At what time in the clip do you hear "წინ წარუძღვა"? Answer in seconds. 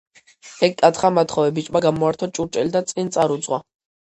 2.89-3.63